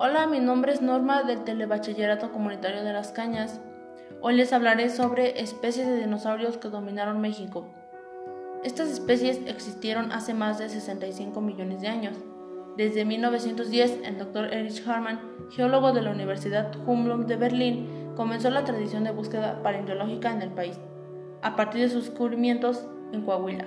Hola, 0.00 0.28
mi 0.28 0.38
nombre 0.38 0.72
es 0.72 0.80
Norma 0.80 1.24
del 1.24 1.42
Telebachillerato 1.42 2.30
Comunitario 2.30 2.84
de 2.84 2.92
Las 2.92 3.10
Cañas. 3.10 3.60
Hoy 4.20 4.36
les 4.36 4.52
hablaré 4.52 4.90
sobre 4.90 5.40
especies 5.40 5.88
de 5.88 5.96
dinosaurios 5.96 6.56
que 6.56 6.68
dominaron 6.68 7.20
México. 7.20 7.66
Estas 8.62 8.90
especies 8.90 9.40
existieron 9.48 10.12
hace 10.12 10.34
más 10.34 10.56
de 10.58 10.68
65 10.68 11.40
millones 11.40 11.80
de 11.80 11.88
años. 11.88 12.16
Desde 12.76 13.04
1910, 13.04 14.02
el 14.04 14.18
Dr. 14.18 14.54
Erich 14.54 14.86
Harman, 14.86 15.18
geólogo 15.50 15.92
de 15.92 16.02
la 16.02 16.12
Universidad 16.12 16.72
Humboldt 16.86 17.26
de 17.26 17.34
Berlín, 17.34 18.12
comenzó 18.14 18.50
la 18.50 18.62
tradición 18.62 19.02
de 19.02 19.10
búsqueda 19.10 19.64
paleontológica 19.64 20.30
en 20.30 20.42
el 20.42 20.50
país, 20.50 20.78
a 21.42 21.56
partir 21.56 21.80
de 21.80 21.88
sus 21.88 22.04
descubrimientos 22.04 22.86
en 23.10 23.22
Coahuila. 23.22 23.64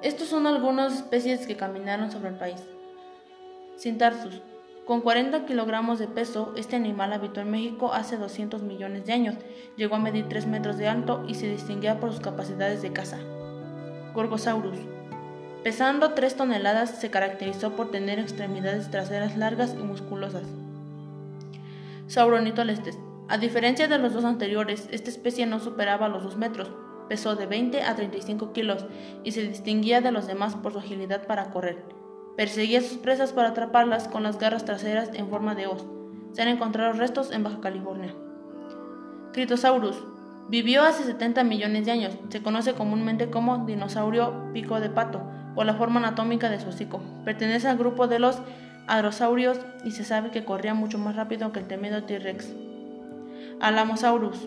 Estos 0.00 0.28
son 0.28 0.46
algunas 0.46 0.94
especies 0.94 1.44
que 1.44 1.56
caminaron 1.56 2.12
sobre 2.12 2.28
el 2.28 2.36
país. 2.36 2.62
Sintarsus. 3.74 4.42
Con 4.88 5.02
40 5.02 5.44
kilogramos 5.44 5.98
de 5.98 6.08
peso, 6.08 6.54
este 6.56 6.74
animal 6.74 7.12
habitó 7.12 7.42
en 7.42 7.50
México 7.50 7.92
hace 7.92 8.16
200 8.16 8.62
millones 8.62 9.04
de 9.04 9.12
años, 9.12 9.34
llegó 9.76 9.96
a 9.96 9.98
medir 9.98 10.30
3 10.30 10.46
metros 10.46 10.78
de 10.78 10.88
alto 10.88 11.26
y 11.28 11.34
se 11.34 11.46
distinguía 11.46 12.00
por 12.00 12.10
sus 12.10 12.20
capacidades 12.20 12.80
de 12.80 12.90
caza. 12.90 13.18
Gorgosaurus. 14.14 14.78
Pesando 15.62 16.14
3 16.14 16.36
toneladas, 16.36 16.98
se 16.98 17.10
caracterizó 17.10 17.76
por 17.76 17.90
tener 17.90 18.18
extremidades 18.18 18.90
traseras 18.90 19.36
largas 19.36 19.74
y 19.78 19.82
musculosas. 19.82 20.44
Sauronitolestes. 22.06 22.96
A 23.28 23.36
diferencia 23.36 23.88
de 23.88 23.98
los 23.98 24.14
dos 24.14 24.24
anteriores, 24.24 24.88
esta 24.90 25.10
especie 25.10 25.44
no 25.44 25.60
superaba 25.60 26.08
los 26.08 26.24
2 26.24 26.38
metros, 26.38 26.72
pesó 27.10 27.36
de 27.36 27.44
20 27.44 27.82
a 27.82 27.94
35 27.94 28.54
kilos 28.54 28.86
y 29.22 29.32
se 29.32 29.42
distinguía 29.42 30.00
de 30.00 30.12
los 30.12 30.26
demás 30.26 30.54
por 30.54 30.72
su 30.72 30.78
agilidad 30.78 31.26
para 31.26 31.50
correr. 31.50 31.97
Perseguía 32.38 32.78
a 32.78 32.82
sus 32.82 32.98
presas 32.98 33.32
para 33.32 33.48
atraparlas 33.48 34.06
con 34.06 34.22
las 34.22 34.38
garras 34.38 34.64
traseras 34.64 35.10
en 35.12 35.28
forma 35.28 35.56
de 35.56 35.66
hoz. 35.66 35.84
Se 36.34 36.40
han 36.40 36.46
encontrado 36.46 36.92
restos 36.92 37.32
en 37.32 37.42
Baja 37.42 37.60
California. 37.60 38.14
Critosaurus. 39.32 39.96
Vivió 40.48 40.82
hace 40.82 41.02
70 41.02 41.42
millones 41.42 41.84
de 41.84 41.90
años. 41.90 42.16
Se 42.28 42.40
conoce 42.40 42.74
comúnmente 42.74 43.28
como 43.28 43.66
dinosaurio 43.66 44.52
pico 44.52 44.78
de 44.78 44.88
pato 44.88 45.20
por 45.56 45.66
la 45.66 45.74
forma 45.74 45.98
anatómica 45.98 46.48
de 46.48 46.60
su 46.60 46.68
hocico. 46.68 47.00
Pertenece 47.24 47.66
al 47.66 47.76
grupo 47.76 48.06
de 48.06 48.20
los 48.20 48.40
hadrosaurios 48.86 49.58
y 49.84 49.90
se 49.90 50.04
sabe 50.04 50.30
que 50.30 50.44
corría 50.44 50.74
mucho 50.74 50.96
más 50.96 51.16
rápido 51.16 51.50
que 51.50 51.58
el 51.58 51.66
temido 51.66 52.04
T-Rex. 52.04 52.52
Alamosaurus. 53.58 54.46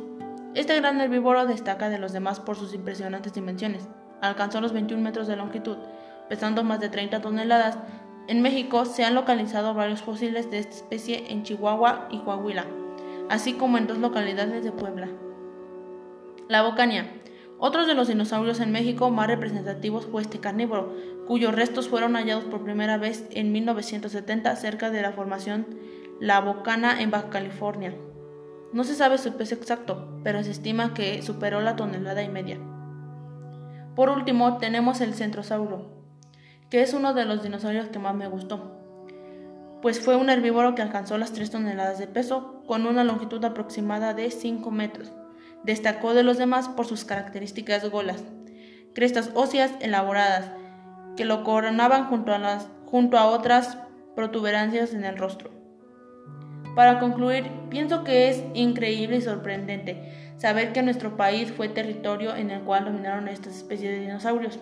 Este 0.56 0.78
gran 0.78 1.02
herbívoro 1.02 1.46
destaca 1.46 1.90
de 1.90 2.00
los 2.00 2.14
demás 2.14 2.40
por 2.40 2.56
sus 2.56 2.74
impresionantes 2.74 3.34
dimensiones. 3.34 3.90
Alcanzó 4.22 4.62
los 4.62 4.72
21 4.72 5.04
metros 5.04 5.28
de 5.28 5.36
longitud, 5.36 5.76
pesando 6.32 6.64
más 6.64 6.80
de 6.80 6.88
30 6.88 7.20
toneladas. 7.20 7.78
En 8.30 8.42
México 8.42 8.86
se 8.86 9.04
han 9.04 9.16
localizado 9.16 9.74
varios 9.74 10.02
fósiles 10.02 10.50
de 10.50 10.60
esta 10.60 10.76
especie 10.76 11.26
en 11.30 11.44
Chihuahua 11.44 12.08
y 12.10 12.20
Coahuila, 12.20 12.68
así 13.30 13.52
como 13.52 13.78
en 13.78 13.86
dos 13.86 13.98
localidades 13.98 14.64
de 14.64 14.72
Puebla. 14.72 15.10
La 16.48 16.62
Bocania. 16.62 17.12
Otro 17.60 17.86
de 17.86 17.96
los 17.96 18.08
dinosaurios 18.08 18.62
en 18.62 18.72
México 18.72 19.10
más 19.10 19.28
representativos 19.28 20.06
fue 20.06 20.22
este 20.22 20.40
carnívoro, 20.40 20.96
cuyos 21.28 21.54
restos 21.54 21.90
fueron 21.90 22.16
hallados 22.16 22.46
por 22.46 22.64
primera 22.64 22.96
vez 22.96 23.28
en 23.32 23.52
1970 23.52 24.56
cerca 24.56 24.90
de 24.90 25.02
la 25.02 25.12
formación 25.12 25.68
La 26.22 26.40
Bocana 26.40 27.02
en 27.02 27.12
Baja 27.12 27.30
California. 27.30 27.94
No 28.72 28.86
se 28.86 28.96
sabe 28.96 29.18
su 29.18 29.34
peso 29.34 29.56
exacto, 29.56 30.08
pero 30.24 30.42
se 30.46 30.52
estima 30.52 30.94
que 30.94 31.22
superó 31.24 31.60
la 31.60 31.76
tonelada 31.76 32.24
y 32.24 32.30
media. 32.30 32.58
Por 33.98 34.10
último, 34.10 34.58
tenemos 34.60 35.02
el 35.02 35.14
centrosauro, 35.14 36.01
que 36.72 36.82
es 36.82 36.94
uno 36.94 37.14
de 37.14 37.26
los 37.26 37.44
dinosaurios 37.44 37.90
que 37.90 38.00
más 38.00 38.16
me 38.16 38.30
gustó, 38.30 38.78
pues 39.82 40.00
fue 40.00 40.16
un 40.16 40.30
herbívoro 40.30 40.74
que 40.74 40.82
alcanzó 40.82 41.18
las 41.18 41.34
3 41.34 41.52
toneladas 41.52 42.00
de 42.00 42.08
peso 42.08 42.64
con 42.66 42.88
una 42.88 43.04
longitud 43.04 43.44
aproximada 43.44 44.14
de 44.14 44.32
5 44.32 44.72
metros. 44.72 45.12
Destacó 45.64 46.14
de 46.14 46.24
los 46.24 46.38
demás 46.38 46.70
por 46.70 46.86
sus 46.86 47.04
características 47.04 47.88
golas, 47.90 48.24
crestas 48.94 49.32
óseas 49.34 49.74
elaboradas, 49.82 50.52
que 51.18 51.26
lo 51.26 51.44
coronaban 51.44 52.06
junto 52.06 52.34
a, 52.34 52.60
junto 52.86 53.18
a 53.18 53.26
otras 53.26 53.78
protuberancias 54.16 54.94
en 54.94 55.04
el 55.04 55.18
rostro. 55.18 55.52
Para 56.74 57.00
concluir, 57.00 57.52
pienso 57.70 58.06
que 58.06 58.30
es 58.30 58.44
increíble 58.54 59.18
y 59.18 59.22
sorprendente 59.22 60.34
saber 60.38 60.72
que 60.72 60.84
nuestro 60.84 61.18
país 61.18 61.52
fue 61.52 61.68
territorio 61.68 62.34
en 62.34 62.50
el 62.50 62.62
cual 62.62 62.86
dominaron 62.86 63.28
estas 63.28 63.58
especies 63.58 63.92
de 63.92 64.00
dinosaurios. 64.00 64.58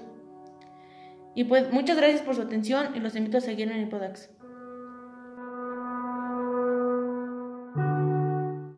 Y 1.35 1.43
pues 1.45 1.71
muchas 1.71 1.97
gracias 1.97 2.21
por 2.21 2.35
su 2.35 2.41
atención 2.41 2.95
y 2.95 2.99
los 2.99 3.15
invito 3.15 3.37
a 3.37 3.41
seguirme 3.41 3.75
en 3.75 3.87
Hipodax. 3.87 4.29